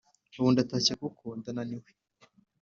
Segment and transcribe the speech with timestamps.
[0.39, 1.89] Ubu ndatashye kuko ndananiwe